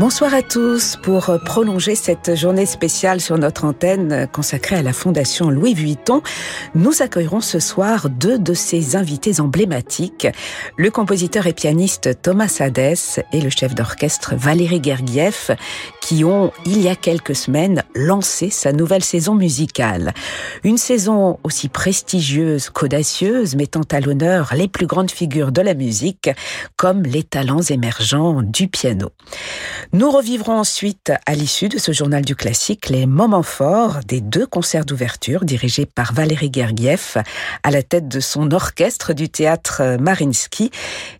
[0.00, 0.96] Bonsoir à tous.
[1.02, 6.22] Pour prolonger cette journée spéciale sur notre antenne consacrée à la Fondation Louis Vuitton,
[6.74, 10.26] nous accueillerons ce soir deux de ses invités emblématiques,
[10.78, 15.54] le compositeur et pianiste Thomas Hadès et le chef d'orchestre Valérie Gergiev,
[16.00, 20.14] qui ont, il y a quelques semaines, lancé sa nouvelle saison musicale.
[20.64, 26.30] Une saison aussi prestigieuse qu'audacieuse, mettant à l'honneur les plus grandes figures de la musique,
[26.76, 29.10] comme les talents émergents du piano.
[29.92, 34.46] Nous revivrons ensuite, à l'issue de ce journal du classique, les moments forts des deux
[34.46, 37.16] concerts d'ouverture dirigés par Valérie Gergiev
[37.64, 40.70] à la tête de son orchestre du théâtre Marinsky.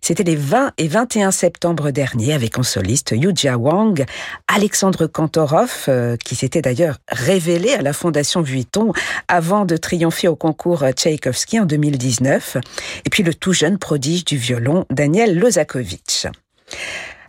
[0.01, 4.05] C'était les 20 et 21 septembre dernier avec en soliste Yuja Wang,
[4.47, 8.93] Alexandre Kantorov, euh, qui s'était d'ailleurs révélé à la Fondation Vuitton
[9.27, 12.55] avant de triompher au concours Tchaïkovski en 2019,
[13.03, 16.27] et puis le tout jeune prodige du violon Daniel Lozakovitch.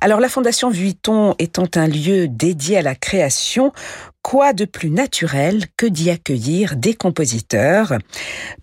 [0.04, 3.72] Alors la Fondation Vuitton étant un lieu dédié à la création,
[4.20, 7.94] quoi de plus naturel que d'y accueillir des compositeurs?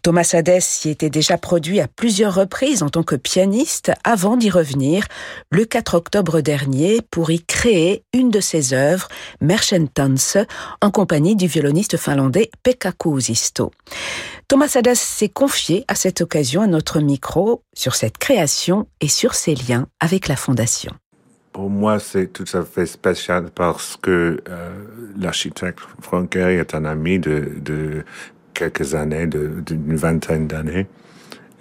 [0.01, 4.49] Thomas Hadès y était déjà produit à plusieurs reprises en tant que pianiste avant d'y
[4.49, 5.05] revenir
[5.49, 9.07] le 4 octobre dernier pour y créer une de ses œuvres,
[9.39, 10.43] Merchantans,
[10.81, 13.71] en compagnie du violoniste finlandais Pekka Kuusisto.
[14.49, 19.35] Thomas Hadès s'est confié à cette occasion à notre micro sur cette création et sur
[19.35, 20.91] ses liens avec la Fondation.
[21.51, 24.69] Pour moi, c'est tout à fait spécial parce que euh,
[25.19, 28.03] l'architecte Franck est un ami de, de
[28.53, 30.87] quelques années, d'une vingtaine d'années.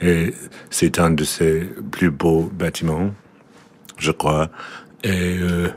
[0.01, 0.35] Et
[0.71, 3.11] c'est un de ses plus beaux bâtiments,
[3.97, 4.51] je crois.
[5.03, 5.69] Et euh,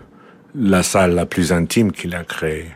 [0.56, 2.72] la salle la plus intime qu'il a créée.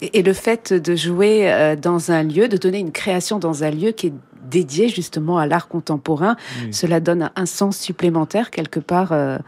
[0.00, 3.70] Et, le fait de jouer euh, dans un lieu, de donner une création dans un
[3.70, 4.12] lieu qui est
[4.48, 6.36] dédié justement à l'art contemporain,
[6.70, 9.38] cela donne un sens supplémentaire quelque part euh,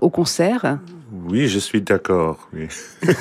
[0.00, 0.78] au concert.
[1.28, 2.48] Oui, je suis d'accord.
[2.52, 2.68] Oui.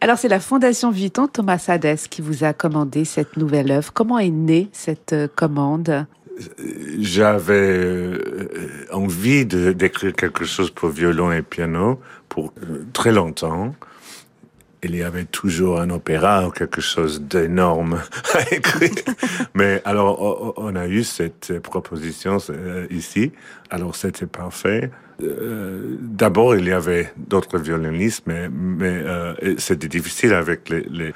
[0.00, 3.92] Alors c'est la Fondation Vuitton Thomas Hadès qui vous a commandé cette nouvelle œuvre.
[3.92, 6.06] Comment est née cette euh, commande?
[6.98, 12.52] J'avais euh, envie d'écrire quelque chose pour violon et piano pour
[12.92, 13.74] très longtemps
[14.86, 18.00] il y avait toujours un opéra ou quelque chose d'énorme
[18.34, 19.04] à écrire.
[19.54, 23.32] Mais alors, on a eu cette proposition euh, ici.
[23.70, 24.90] Alors, c'était parfait.
[25.22, 31.12] Euh, d'abord, il y avait d'autres violonistes, mais, mais euh, c'était difficile avec les, les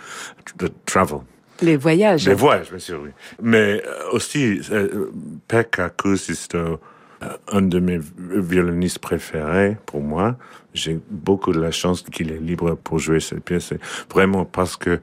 [0.84, 1.20] travel.
[1.62, 2.26] Les voyages.
[2.26, 3.10] Les voyages, bien sûr, oui.
[3.40, 3.82] Mais
[4.12, 4.60] aussi,
[5.46, 6.80] Pekka Kusisto,
[7.52, 10.36] un de mes violonistes préférés pour moi,
[10.74, 13.72] j'ai beaucoup de la chance qu'il est libre pour jouer cette pièce.
[14.10, 15.00] Vraiment parce que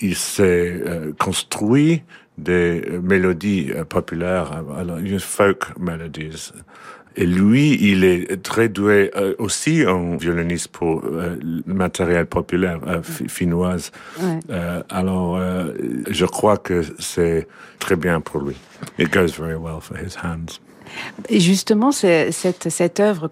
[0.00, 2.02] il s'est euh, construit
[2.38, 6.52] des mélodies euh, populaires, alors folk melodies.
[7.18, 13.90] Et lui, il est très doué euh, aussi en violoniste pour le matériel populaire finnoise.
[14.90, 15.40] alors,
[16.10, 18.56] je crois que c'est très bien pour lui.
[18.98, 20.60] It goes very well for his hands.
[21.28, 23.28] Et justement, cette, cette œuvre,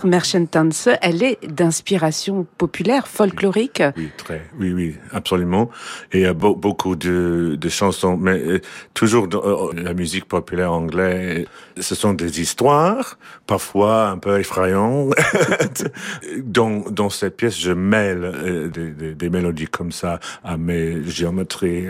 [0.50, 3.82] Tanz, elle est d'inspiration populaire, folklorique.
[3.96, 5.70] Oui, très, oui, oui, absolument.
[6.12, 8.60] Et il y a beaucoup de, chansons, mais euh,
[8.92, 11.46] toujours dans euh, la musique populaire anglaise,
[11.78, 15.14] ce sont des histoires, parfois un peu effrayantes.
[16.44, 21.86] dans, cette pièce, je mêle euh, des, des, mélodies comme ça à mes géométries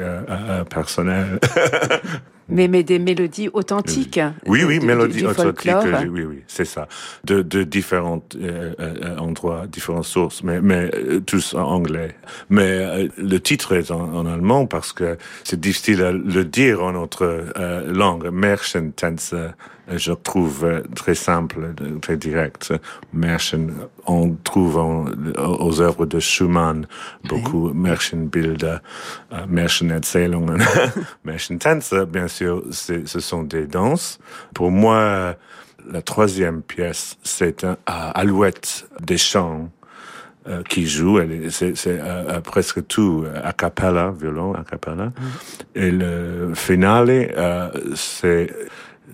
[0.70, 1.38] personnelles.
[2.48, 4.20] mais, mais des mélodies authentiques.
[4.46, 5.72] Oui, oui, mélodies authentiques.
[6.10, 6.88] Oui, oui, c'est ça.
[7.24, 12.14] De, de différents euh, euh, endroits, différentes sources, mais, mais euh, tous en anglais.
[12.50, 17.46] Mais le titre est en, allemand parce que c'est difficile à le dire en notre
[17.86, 18.28] langue.
[18.30, 19.48] Märchentänze euh,
[19.88, 22.72] je trouve euh, très simple, très direct.
[23.12, 23.74] Märchen,
[24.06, 26.86] on trouve aux œuvres de Schumann
[27.24, 27.74] beaucoup oui.
[27.74, 28.78] Märchenbilder,
[29.30, 30.62] äh, Märchenerzählungen,
[31.24, 34.18] Märchentänze, bien sûr, ce sont des danses.
[34.54, 35.36] Pour moi,
[35.90, 39.70] la troisième pièce, c'est un Alouette des chants
[40.46, 41.18] euh, qui joue.
[41.48, 45.06] C'est euh, presque tout a cappella, violon a cappella.
[45.06, 45.12] Mm.
[45.74, 48.50] Et le finale, euh, c'est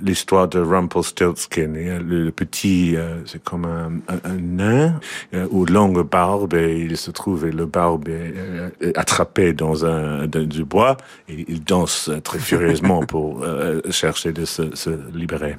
[0.02, 2.00] l'histoire de Rumpelstiltskin.
[2.00, 5.00] Le, petit, euh, c'est comme un, un, nain
[5.34, 9.84] euh, aux longues barbes et il se trouve et le barbe est, euh, attrapé dans
[9.84, 10.96] un du bois
[11.28, 13.44] et il danse très furieusement pour
[13.90, 14.62] chercher de se,
[15.14, 15.56] libérer.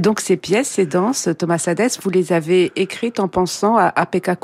[0.00, 4.06] Donc ces pièces, ces danses, Thomas Hadès, vous les avez écrites en pensant à, à
[4.06, 4.36] Pekka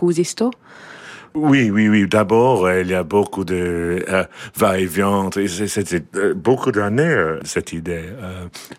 [1.34, 2.06] Oui, oui, oui.
[2.06, 4.24] D'abord, il y a beaucoup de euh,
[4.56, 5.30] va-et-vient.
[5.66, 8.04] C'était euh, beaucoup d'années, euh, cette idée.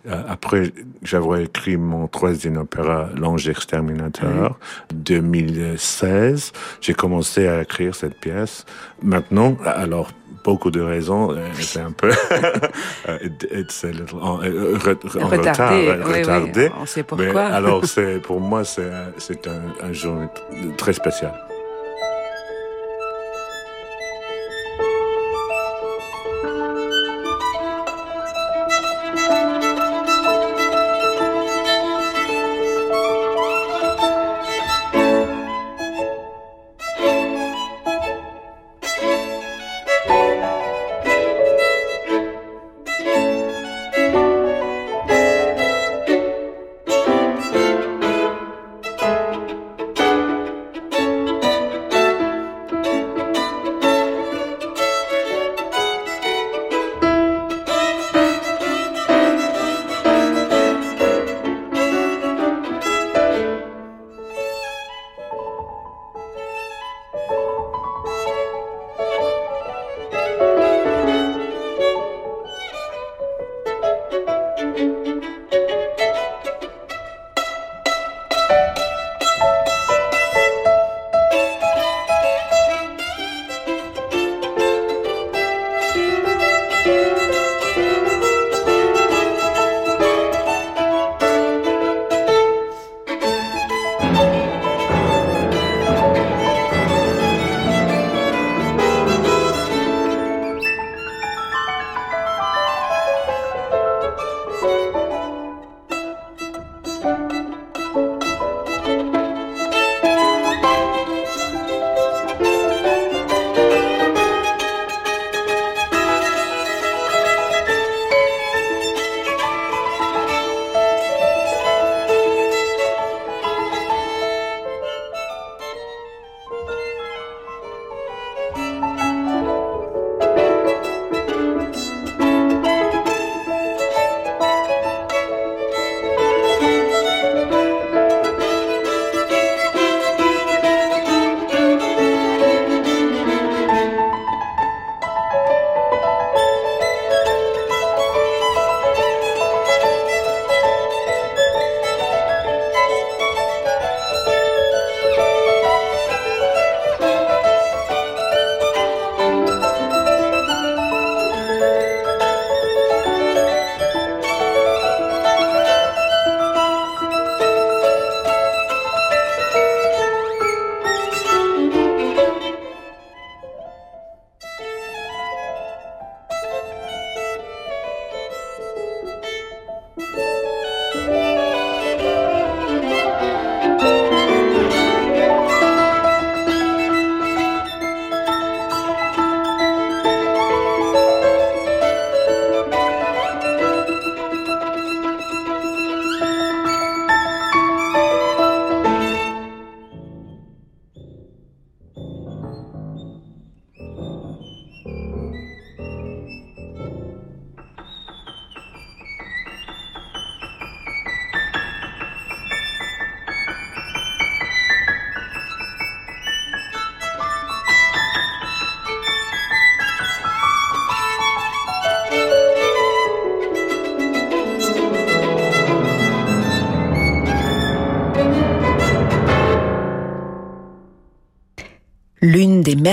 [0.08, 0.72] après,
[1.02, 4.60] j'avais écrit mon troisième opéra, L'Ange Exterminateur,
[4.94, 6.52] 2016.
[6.82, 8.66] J'ai commencé à écrire cette pièce.
[9.02, 10.12] Maintenant, alors,
[10.44, 11.36] beaucoup de raisons.
[11.60, 12.12] C'est un peu
[14.22, 15.92] en, retardé.
[16.04, 16.72] retardé.
[16.80, 17.34] on sait pourquoi.
[17.34, 20.18] Mais alors, c'est pour moi, c'est un, un jour
[20.78, 21.34] très spécial.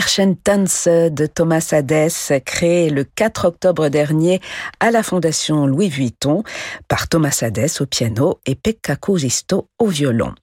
[0.00, 4.40] De Thomas Hadès, créé le 4 octobre dernier
[4.80, 6.42] à la Fondation Louis Vuitton
[6.88, 10.34] par Thomas Hadès au piano et Pekka Kuusisto au violon.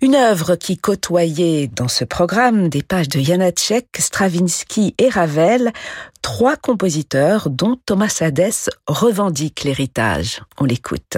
[0.00, 5.72] Une œuvre qui côtoyait dans ce programme des pages de Janacek, Stravinsky et Ravel,
[6.20, 10.42] trois compositeurs dont Thomas Hadès revendique l'héritage.
[10.60, 11.16] On l'écoute.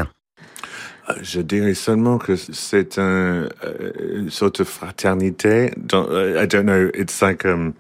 [1.23, 5.71] Je dirais seulement que c'est un, euh, une sorte de fraternité.
[5.77, 6.91] Dans, uh, I don't know.
[6.95, 7.75] It's like um,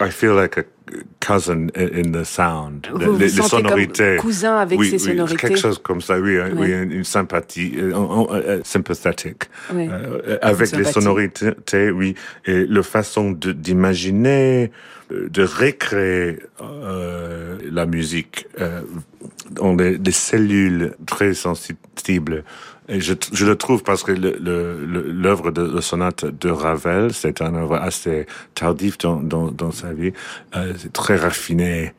[0.00, 0.64] I feel like a
[1.20, 2.88] cousin in the sound.
[2.90, 4.16] Vous les, vous les sonorités.
[4.16, 5.36] Comme cousin avec oui, ses oui, sonorités.
[5.36, 6.18] quelque chose comme ça.
[6.18, 7.92] Oui, une, sympathie, euh,
[8.30, 9.44] euh, sympathique.
[9.74, 12.14] Euh, avec les sonorités, oui,
[12.46, 14.70] et la façon d'imaginer,
[15.10, 18.46] de, recréer euh, la musique.
[19.50, 22.44] Euh, on est des cellules très sensibles.
[22.88, 27.42] Et je, je le trouve parce que l'œuvre le, de la sonate de Ravel, c'est
[27.42, 30.12] un œuvre assez tardif dans, dans, dans sa vie,
[30.56, 31.92] euh, très raffiné,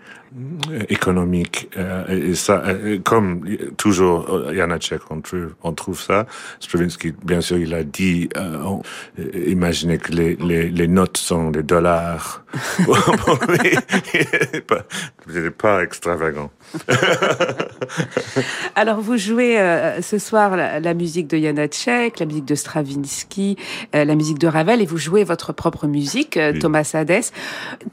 [0.89, 3.43] économique euh, et ça euh, comme
[3.77, 6.27] toujours Janacek on trouve on trouve ça.
[6.59, 8.75] Stravinsky bien sûr il a dit euh,
[9.48, 12.43] imaginez que les, les, les notes sont des dollars.
[12.88, 13.77] Lui
[15.27, 16.51] c'était pas extravagant.
[18.75, 19.57] Alors vous jouez
[20.01, 23.57] ce soir la, musique de Janacek la musique de Stravinsky
[23.93, 27.31] la musique de Ravel et vous jouez votre propre musique Thomas Hadès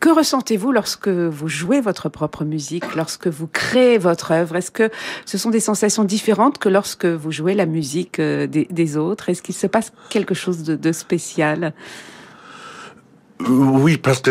[0.00, 4.56] que ressentez-vous lorsque vous jouez votre propre musique, lorsque vous créez votre œuvre?
[4.56, 4.90] Est-ce que
[5.24, 9.28] ce sont des sensations différentes que lorsque vous jouez la musique euh, des, autres?
[9.28, 11.72] Est-ce qu'il se passe quelque chose de, spécial?
[13.48, 14.30] Oui, parce que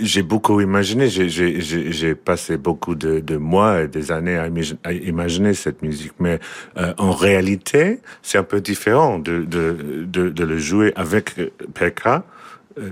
[0.00, 6.12] j'ai beaucoup imaginé, j'ai passé beaucoup de, mois et des années à, imaginer cette musique,
[6.20, 6.38] mais
[6.76, 11.50] euh, en réalité, c'est un peu différent de, de, le jouer avec euh,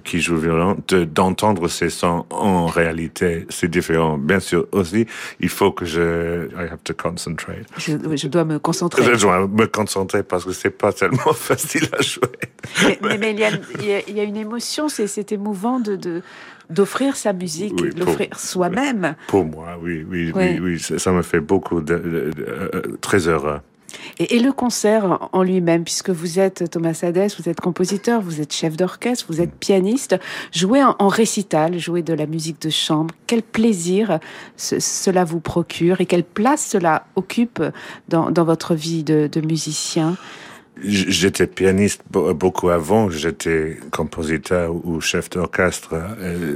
[0.04, 0.76] qui joue violon,
[1.14, 4.16] d'entendre ces sons en réalité, c'est différent.
[4.16, 5.06] Bien sûr, aussi,
[5.40, 7.66] il faut que je, I have to concentrate.
[7.76, 9.02] Je, je dois me concentrer.
[9.04, 12.22] Je dois me concentrer parce que c'est pas tellement facile à jouer.
[13.02, 13.50] Mais, mais, il, y a,
[14.08, 16.22] il, y a, une émotion, c'est émouvant de, de
[16.70, 19.16] d'offrir sa musique, d'offrir soi-même.
[19.28, 23.28] Pour moi, oui, oui, oui, oui, ça, me fait beaucoup de, de, de euh, très
[23.28, 23.60] heureux.
[24.18, 28.52] Et, le concert en lui-même, puisque vous êtes Thomas Hadès, vous êtes compositeur, vous êtes
[28.52, 30.16] chef d'orchestre, vous êtes pianiste,
[30.52, 34.18] jouer en, récital, jouer de la musique de chambre, quel plaisir
[34.56, 37.62] cela vous procure et quelle place cela occupe
[38.08, 40.16] dans, votre vie de musicien?
[40.82, 45.94] J'étais pianiste beaucoup avant, j'étais compositeur ou chef d'orchestre.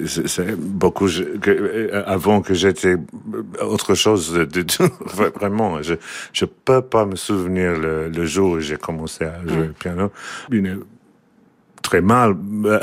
[0.06, 2.96] C'est beaucoup euh, avant que j'étais
[3.62, 4.90] autre chose de, tout.
[5.36, 5.94] Vraiment, je
[6.32, 10.10] je peux pas me souvenir le, jour où j'ai commencé à jouer le piano.
[11.80, 12.80] très mal, mais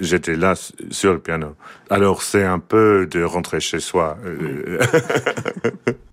[0.00, 0.54] j'étais là
[0.90, 1.56] sur le piano.
[1.90, 4.16] Alors c'est un peu de rentrer chez soi.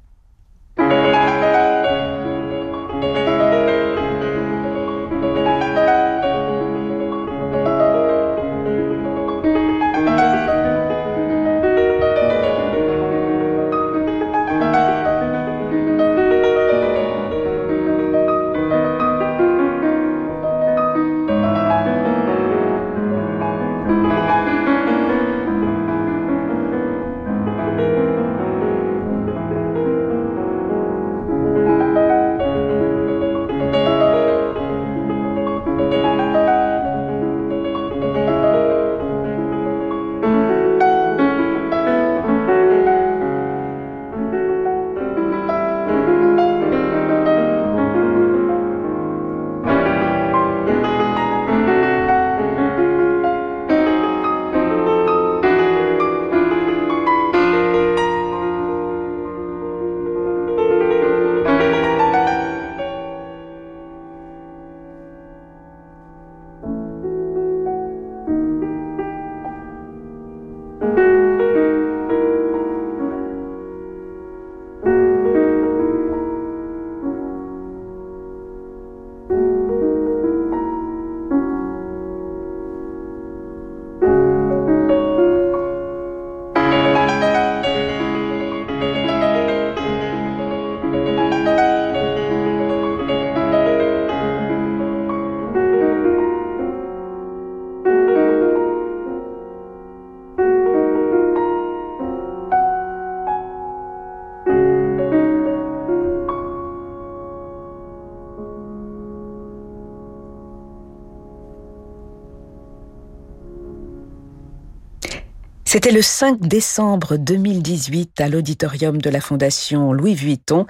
[116.00, 120.66] le 5 décembre 2018 à l'auditorium de la Fondation Louis Vuitton.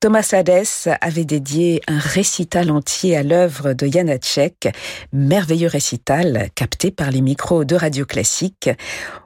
[0.00, 4.70] Thomas Hadès avait dédié un récital entier à l'œuvre de Janacek,
[5.12, 8.70] merveilleux récital capté par les micros de Radio Classique.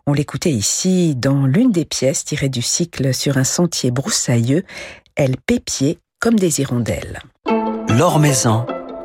[0.07, 4.63] On l'écoutait ici dans l'une des pièces tirées du cycle sur un sentier broussailleux,
[5.15, 7.21] Elle pépiait comme des hirondelles.
[7.97, 8.21] L'Or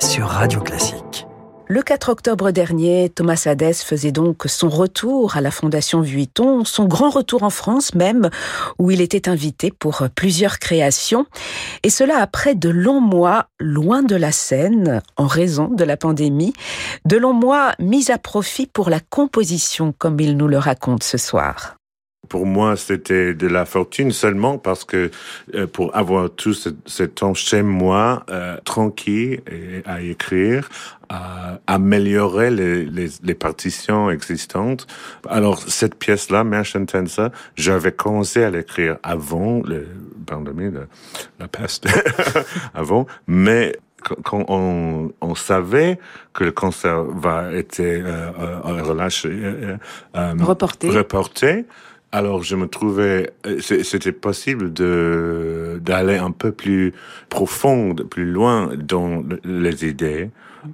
[0.01, 1.25] sur Radio Classique.
[1.71, 6.83] Le 4 octobre dernier, Thomas Hadès faisait donc son retour à la Fondation Vuitton, son
[6.83, 8.29] grand retour en France même,
[8.77, 11.25] où il était invité pour plusieurs créations,
[11.83, 16.51] et cela après de longs mois loin de la scène, en raison de la pandémie,
[17.05, 21.17] de longs mois mis à profit pour la composition, comme il nous le raconte ce
[21.17, 21.77] soir
[22.31, 25.11] pour moi, c'était de la fortune seulement parce que
[25.53, 30.69] euh, pour avoir tout ce, temps chez moi, euh, tranquille, et à écrire,
[31.09, 34.87] à améliorer les, les, les, partitions existantes.
[35.27, 36.45] Alors, cette pièce-là,
[36.87, 39.85] Tensa, j'avais commencé à l'écrire avant le
[40.25, 40.71] pandémie,
[41.37, 41.85] la peste,
[42.73, 43.73] avant, mais
[44.23, 45.99] quand on, on, savait
[46.33, 49.77] que le concert va être euh, euh, relâché, euh,
[50.15, 50.89] euh, reporté.
[50.89, 51.65] reporté,
[52.11, 56.93] alors je me trouvais, c'était possible de d'aller un peu plus
[57.29, 60.29] profond, plus loin dans les idées.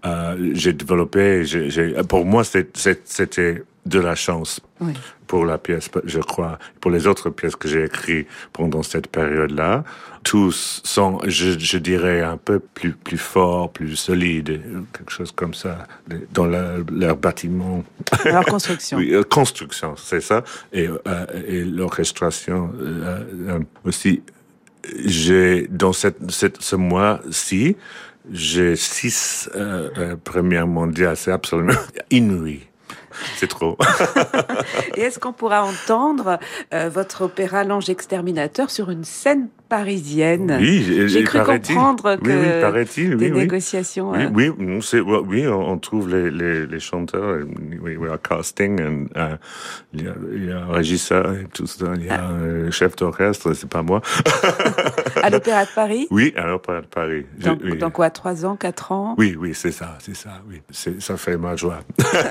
[0.06, 4.94] Euh, j'ai développé, j'ai, pour moi c'était de la chance oui.
[5.28, 9.84] pour la pièce, je crois, pour les autres pièces que j'ai écrites pendant cette période-là.
[10.24, 15.54] Tous sont, je, je, dirais, un peu plus, plus forts, plus solides, quelque chose comme
[15.54, 15.88] ça,
[16.34, 17.84] dans leur bâtiment.
[18.26, 18.98] Leur construction.
[19.00, 20.44] oui, euh, construction, c'est ça.
[20.74, 24.22] Et, euh, et l'orchestration euh, euh aussi.
[25.04, 27.76] J'ai, dans cette, cette, ce mois-ci,
[28.32, 31.18] j'ai six euh, euh, premières mondiales.
[31.18, 31.74] C'est absolument
[32.12, 32.62] inouï.
[33.36, 33.78] C'est trop.
[34.96, 36.40] Et est-ce qu'on pourra entendre
[36.74, 40.58] euh, votre opéra L'Ange exterminateur sur une scène parisienne?
[40.60, 44.12] Oui, j'ai cru comprendre que oui, des négociations.
[44.12, 47.38] Oui, oui, euh, oui, on trouve les, les, les chanteurs,
[47.82, 48.80] oui, oui, casting,
[49.16, 49.38] uh,
[49.94, 52.72] il, y a, il y a un régisseur et tout ça, il y a un
[52.72, 54.02] chef d'orchestre, c'est pas moi.
[55.24, 56.08] à l'Opéra de Paris?
[56.12, 57.26] Oui, à l'Opéra de Paris.
[57.40, 57.78] Donc, oui.
[57.78, 59.16] dans quoi, trois ans, quatre ans?
[59.18, 60.62] Oui, oui, c'est ça, c'est ça, oui.
[61.00, 61.80] Ça fait ma joie.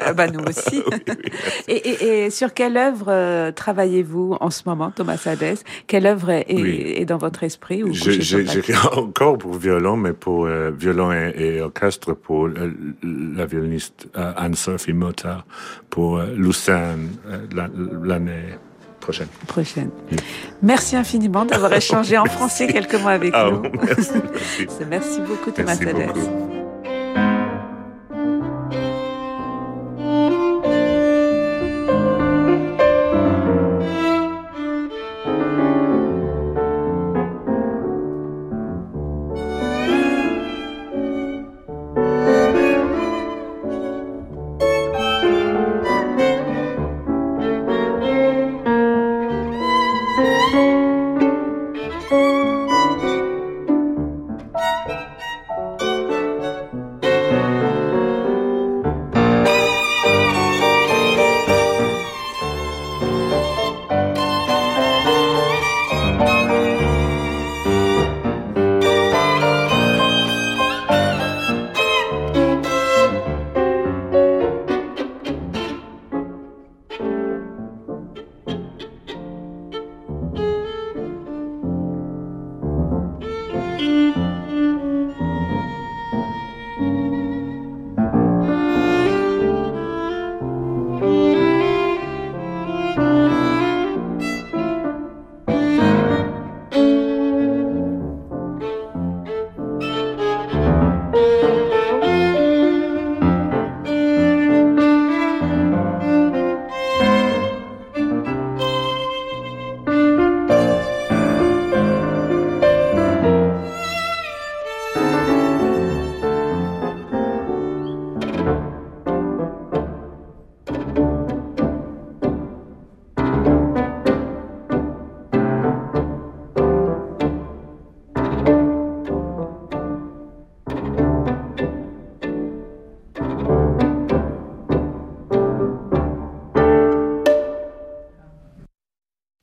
[0.05, 0.76] Ah, bah, nous aussi.
[1.69, 5.57] et, et, et, sur quelle œuvre euh, travaillez-vous en ce moment, Thomas Hadès
[5.87, 10.71] Quelle œuvre est, est dans votre esprit ou J'écris encore pour violon, mais pour euh,
[10.71, 15.47] violon et, orchestre pour euh, la violoniste euh, Anne-Sophie Motard
[15.91, 17.09] pour Lucerne
[18.03, 18.59] l'année
[19.01, 19.29] prochaine.
[19.47, 19.91] Prochaine.
[20.63, 23.63] Merci infiniment d'avoir échangé en français quelques mots avec ah, nous.
[23.85, 24.13] Merci,
[24.89, 25.21] merci.
[25.27, 26.56] beaucoup Thomas Tadès.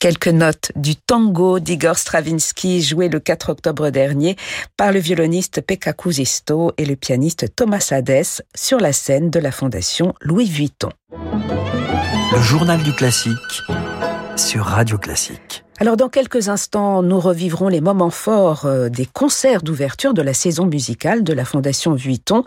[0.04, 4.36] Quelques notes du tango d'Igor Stravinsky joué le 4 octobre dernier
[4.76, 9.50] par le violoniste Pekka Kuzisto et le pianiste Thomas Hadès sur la scène de la
[9.50, 10.90] Fondation Louis Vuitton.
[11.10, 13.62] Le journal du classique
[14.36, 15.63] sur Radio Classique.
[15.80, 20.32] Alors dans quelques instants, nous revivrons les moments forts euh, des concerts d'ouverture de la
[20.32, 22.44] saison musicale de la Fondation Vuitton,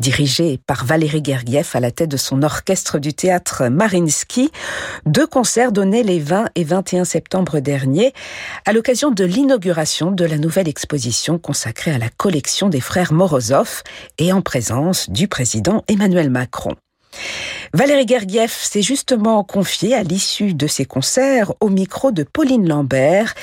[0.00, 4.50] dirigée par Valérie Gergiev à la tête de son orchestre du théâtre Marinsky.
[5.04, 8.14] Deux concerts donnés les 20 et 21 septembre dernier
[8.64, 13.82] à l'occasion de l'inauguration de la nouvelle exposition consacrée à la collection des frères Morozov
[14.16, 16.74] et en présence du président Emmanuel Macron.
[17.74, 23.34] Valérie Gergiev s'est justement confié à l'issue de ses concerts au micro de Pauline Lambert.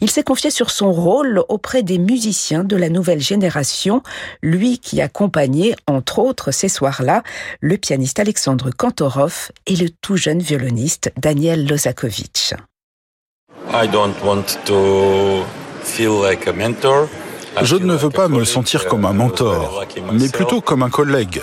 [0.00, 4.02] Il s'est confié sur son rôle auprès des musiciens de la nouvelle génération,
[4.42, 7.22] lui qui accompagnait, entre autres ces soirs-là,
[7.60, 12.54] le pianiste Alexandre Kantorov et le tout jeune violoniste Daniel Lozakovitch.
[17.62, 21.40] Je ne veux pas me sentir comme un mentor, mais plutôt comme un collègue.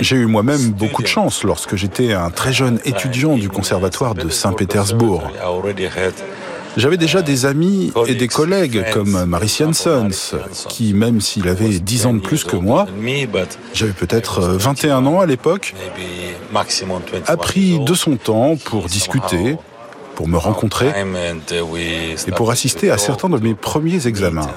[0.00, 4.28] J'ai eu moi-même beaucoup de chance lorsque j'étais un très jeune étudiant du conservatoire de
[4.28, 5.22] Saint-Pétersbourg.
[6.78, 10.34] J'avais déjà des amis et des collègues comme Maris Janssens,
[10.70, 12.86] qui, même s'il avait 10 ans de plus que moi,
[13.74, 15.74] j'avais peut-être 21 ans à l'époque,
[17.26, 19.56] a pris de son temps pour discuter,
[20.14, 20.92] pour me rencontrer
[22.26, 24.48] et pour assister à certains de mes premiers examens.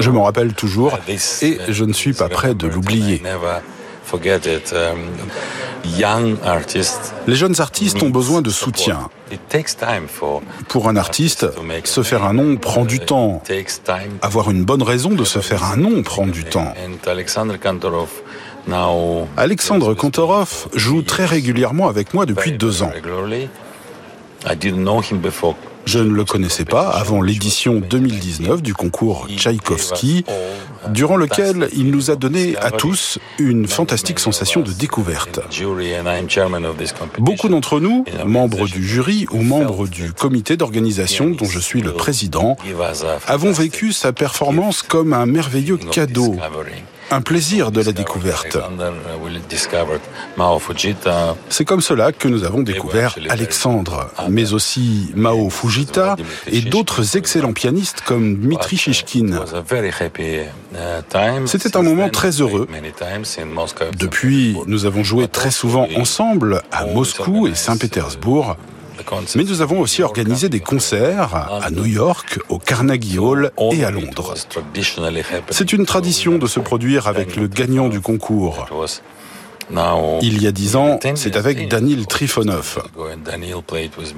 [0.00, 3.22] Je m'en rappelle toujours et je ne suis pas prêt de l'oublier.
[7.26, 9.08] Les jeunes artistes ont besoin de soutien.
[10.68, 11.46] Pour un artiste,
[11.84, 13.42] se faire un nom prend du temps.
[14.22, 16.74] Avoir une bonne raison de se faire un nom prend du temps.
[19.36, 22.92] Alexandre Kantorov joue très régulièrement avec moi depuis deux ans.
[25.92, 30.24] Je ne le connaissais pas avant l'édition 2019 du concours Tchaïkovski,
[30.90, 35.40] durant lequel il nous a donné à tous une fantastique sensation de découverte.
[37.18, 41.92] Beaucoup d'entre nous, membres du jury ou membres du comité d'organisation dont je suis le
[41.92, 42.56] président,
[43.26, 46.36] avons vécu sa performance comme un merveilleux cadeau
[47.10, 48.58] un plaisir de la découverte.
[51.48, 57.52] C'est comme cela que nous avons découvert Alexandre, mais aussi Mao Fujita et d'autres excellents
[57.52, 59.44] pianistes comme Dmitri Shishkin.
[61.46, 62.68] C'était un moment très heureux.
[63.98, 68.56] Depuis, nous avons joué très souvent ensemble à Moscou et Saint-Pétersbourg.
[69.36, 73.90] Mais nous avons aussi organisé des concerts à New York, au Carnegie Hall et à
[73.90, 74.34] Londres.
[75.50, 78.66] C'est une tradition de se produire avec le gagnant du concours.
[80.22, 82.82] Il y a dix ans, c'est avec Daniel Trifonov.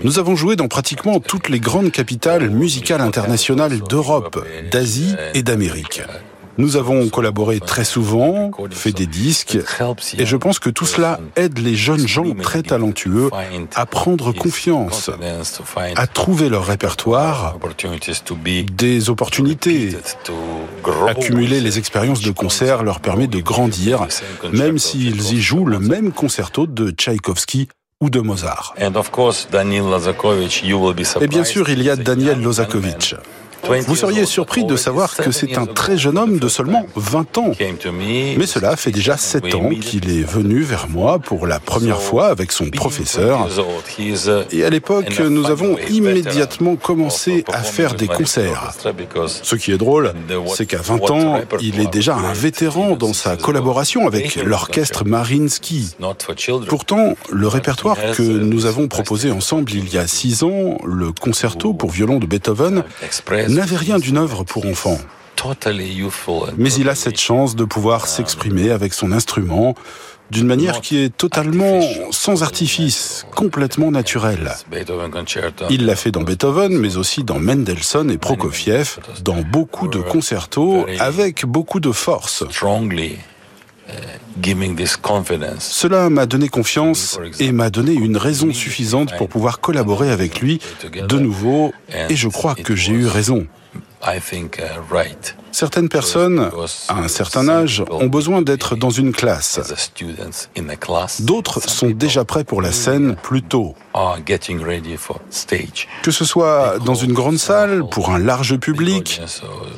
[0.03, 6.03] Nous avons joué dans pratiquement toutes les grandes capitales musicales internationales d'Europe, d'Asie et d'Amérique.
[6.59, 9.59] Nous avons collaboré très souvent, fait des disques,
[10.19, 13.31] et je pense que tout cela aide les jeunes gens très talentueux
[13.75, 15.11] à prendre confiance,
[15.97, 17.57] à trouver leur répertoire,
[18.77, 19.97] des opportunités.
[21.09, 24.07] Accumuler les expériences de concert leur permet de grandir,
[24.53, 27.69] même s'ils y jouent le même concerto de Tchaïkovski
[28.01, 28.75] ou de Mozart.
[31.21, 33.15] Et bien sûr, il y a Daniel Lozakovitch.
[33.87, 37.53] Vous seriez surpris de savoir que c'est un très jeune homme de seulement 20 ans.
[38.37, 42.27] Mais cela fait déjà 7 ans qu'il est venu vers moi pour la première fois
[42.27, 43.49] avec son professeur.
[44.51, 48.75] Et à l'époque, nous avons immédiatement commencé à faire des concerts.
[49.27, 50.13] Ce qui est drôle,
[50.55, 55.95] c'est qu'à 20 ans, il est déjà un vétéran dans sa collaboration avec l'orchestre Marinsky.
[56.69, 61.73] Pourtant, le répertoire que nous avons proposé ensemble il y a 6 ans, le concerto
[61.75, 62.85] pour violon de Beethoven,
[63.55, 64.99] n'avait rien d'une œuvre pour enfants.
[66.57, 69.75] Mais il a cette chance de pouvoir s'exprimer avec son instrument
[70.31, 74.53] d'une manière qui est totalement sans artifice, complètement naturelle.
[75.69, 80.87] Il l'a fait dans Beethoven, mais aussi dans Mendelssohn et Prokofiev, dans beaucoup de concertos,
[80.99, 82.45] avec beaucoup de force.
[85.59, 90.61] Cela m'a donné confiance et m'a donné une raison suffisante pour pouvoir collaborer avec lui
[91.09, 91.73] de nouveau,
[92.09, 93.47] et je crois que j'ai eu raison.
[95.53, 96.51] Certaines personnes,
[96.89, 99.61] à un certain âge, ont besoin d'être dans une classe.
[101.21, 103.75] D'autres sont déjà prêts pour la scène plus tôt.
[106.03, 109.21] Que ce soit dans une grande salle, pour un large public,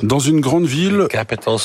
[0.01, 1.07] dans une grande ville,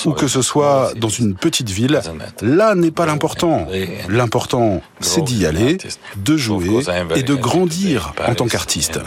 [0.05, 2.01] ou que ce soit dans une petite ville,
[2.43, 3.69] là n'est pas l'important.
[4.09, 5.79] L'important, c'est d'y aller,
[6.17, 6.83] de jouer
[7.15, 9.01] et de grandir en tant qu'artiste.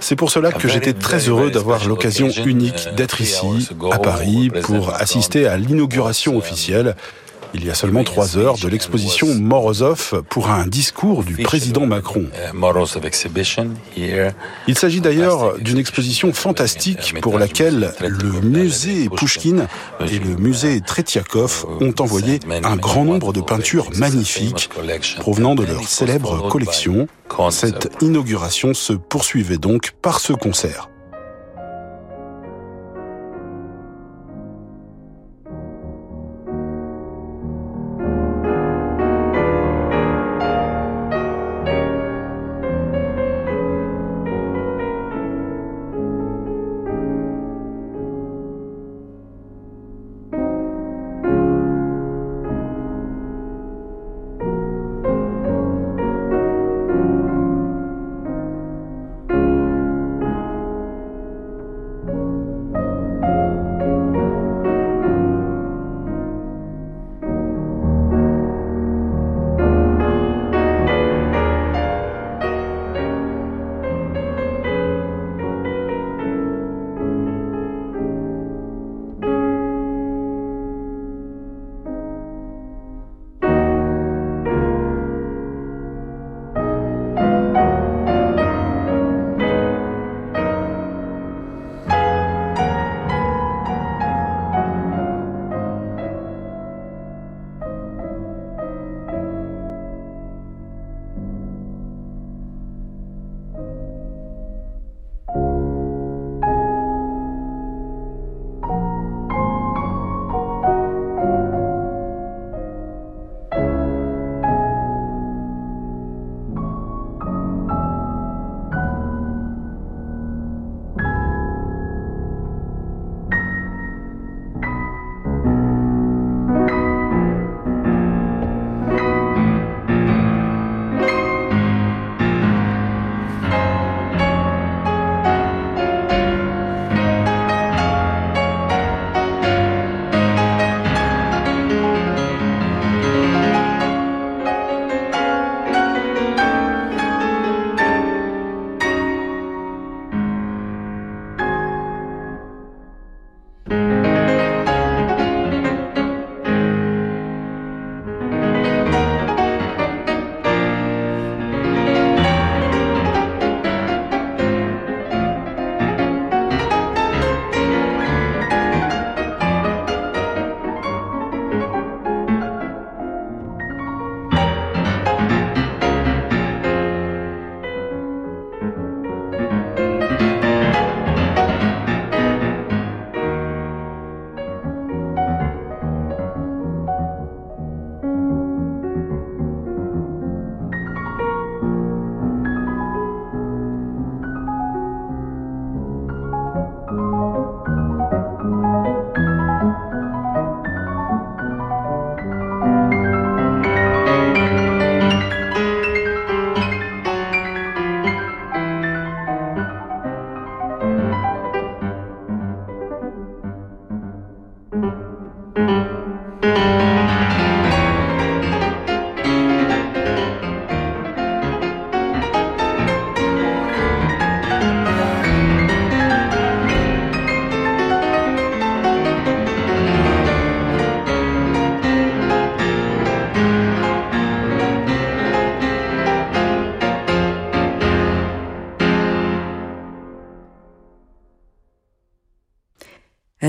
[0.00, 4.94] C'est pour cela que j'étais très heureux d'avoir l'occasion unique d'être ici, à Paris, pour
[4.94, 6.94] assister à l'inauguration officielle
[7.54, 12.26] il y a seulement trois heures de l'exposition Morozov pour un discours du président Macron.
[14.66, 19.66] Il s'agit d'ailleurs d'une exposition fantastique pour laquelle le musée Pouchkine
[20.10, 24.70] et le musée Tretiakov ont envoyé un grand nombre de peintures magnifiques
[25.18, 27.06] provenant de leur célèbre collection.
[27.50, 30.88] Cette inauguration se poursuivait donc par ce concert.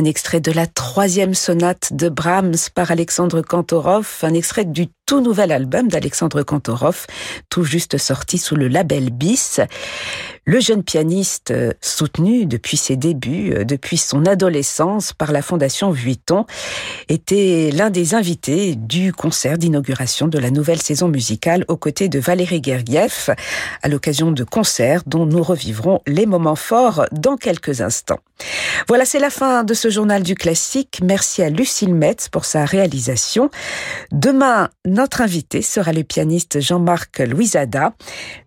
[0.10, 5.52] Extrait de la troisième sonate de Brahms par Alexandre Kantorov, un extrait du tout nouvel
[5.52, 7.08] album d'Alexandre Kantorov,
[7.50, 9.60] tout juste sorti sous le label BIS.
[10.46, 15.90] Le jeune pianiste, euh, soutenu depuis ses débuts, euh, depuis son adolescence par la Fondation
[15.90, 16.46] Vuitton,
[17.08, 22.20] était l'un des invités du concert d'inauguration de la nouvelle saison musicale aux côtés de
[22.20, 23.32] Valérie Gergiev,
[23.82, 28.20] à l'occasion de concerts dont nous revivrons les moments forts dans quelques instants.
[28.88, 31.00] Voilà, c'est la fin de ce journal du classique.
[31.04, 33.50] Merci à Lucille Metz pour sa réalisation.
[34.12, 34.70] Demain,
[35.00, 37.94] notre invité sera le pianiste Jean-Marc Louisada.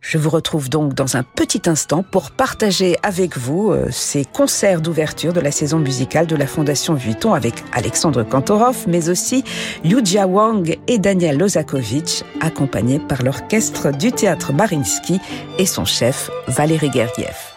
[0.03, 4.83] Je vous retrouve donc dans un petit instant pour partager avec vous euh, ces concerts
[4.83, 9.45] d'ouverture de la saison musicale de la Fondation Vuitton avec Alexandre Kantorov, mais aussi
[9.83, 15.21] Yujia Wang et Daniel Lozakovitch, accompagnés par l'orchestre du théâtre Marinsky
[15.59, 17.52] et son chef Valéry Gergiev.